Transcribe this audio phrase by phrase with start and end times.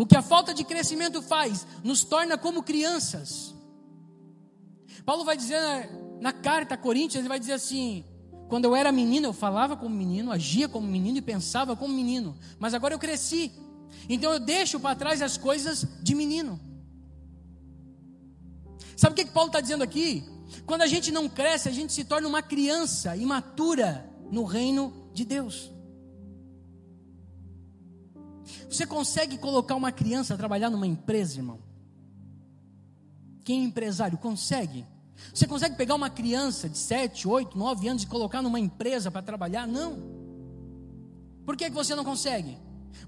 [0.00, 1.66] O que a falta de crescimento faz?
[1.84, 3.54] Nos torna como crianças.
[5.04, 8.02] Paulo vai dizer na, na carta a Coríntios, ele vai dizer assim:
[8.48, 12.34] quando eu era menino, eu falava como menino, agia como menino e pensava como menino.
[12.58, 13.52] Mas agora eu cresci.
[14.08, 16.58] Então eu deixo para trás as coisas de menino.
[18.96, 20.24] Sabe o que, que Paulo está dizendo aqui?
[20.64, 25.26] Quando a gente não cresce, a gente se torna uma criança imatura no reino de
[25.26, 25.70] Deus.
[28.68, 31.58] Você consegue colocar uma criança a trabalhar numa empresa, irmão?
[33.44, 34.86] Quem é empresário consegue?
[35.34, 39.22] Você consegue pegar uma criança de 7, 8, 9 anos e colocar numa empresa para
[39.22, 39.66] trabalhar?
[39.66, 39.98] Não.
[41.44, 42.58] Por que, que você não consegue?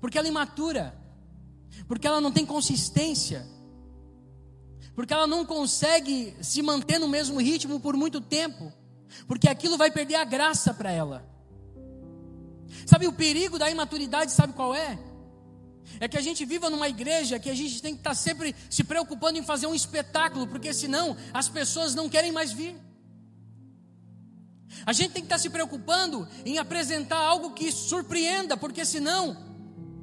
[0.00, 0.94] Porque ela é imatura.
[1.86, 3.46] Porque ela não tem consistência.
[4.94, 8.72] Porque ela não consegue se manter no mesmo ritmo por muito tempo.
[9.26, 11.24] Porque aquilo vai perder a graça para ela.
[12.86, 14.98] Sabe o perigo da imaturidade, sabe qual é?
[16.00, 18.84] É que a gente viva numa igreja que a gente tem que estar sempre se
[18.84, 22.76] preocupando em fazer um espetáculo, porque senão as pessoas não querem mais vir.
[24.86, 29.36] A gente tem que estar se preocupando em apresentar algo que surpreenda, porque senão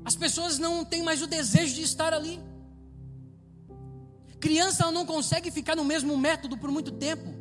[0.06, 2.40] as pessoas não têm mais o desejo de estar ali.
[4.40, 7.40] Criança não consegue ficar no mesmo método por muito tempo.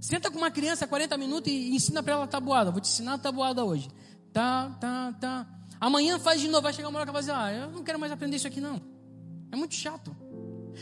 [0.00, 2.70] Senta com uma criança 40 minutos e ensina para ela tabuada.
[2.70, 3.88] Vou te ensinar a tabuada hoje.
[4.32, 5.46] Tá, tá, tá.
[5.80, 7.98] Amanhã faz de novo, vai chegar uma hora que vai dizer, ah, eu não quero
[7.98, 8.80] mais aprender isso aqui não.
[9.52, 10.14] É muito chato.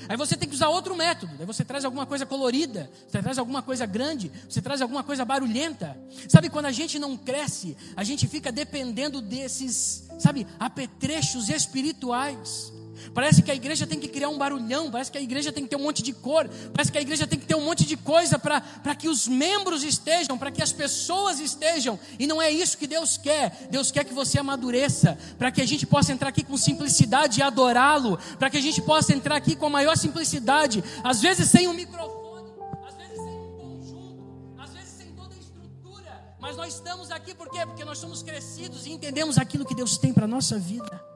[0.08, 1.32] Aí você tem que usar outro método.
[1.38, 5.24] Aí você traz alguma coisa colorida, você traz alguma coisa grande, você traz alguma coisa
[5.24, 5.96] barulhenta.
[6.28, 12.72] Sabe quando a gente não cresce, a gente fica dependendo desses, sabe, apetrechos espirituais.
[13.12, 15.70] Parece que a igreja tem que criar um barulhão, parece que a igreja tem que
[15.70, 17.96] ter um monte de cor, parece que a igreja tem que ter um monte de
[17.96, 22.78] coisa para que os membros estejam, para que as pessoas estejam, e não é isso
[22.78, 23.68] que Deus quer.
[23.70, 27.42] Deus quer que você amadureça, para que a gente possa entrar aqui com simplicidade e
[27.42, 31.68] adorá-lo, para que a gente possa entrar aqui com a maior simplicidade, às vezes sem
[31.68, 32.52] um microfone,
[32.86, 37.34] às vezes sem um conjunto, às vezes sem toda a estrutura, mas nós estamos aqui
[37.34, 37.64] por quê?
[37.66, 41.13] Porque nós somos crescidos e entendemos aquilo que Deus tem para a nossa vida.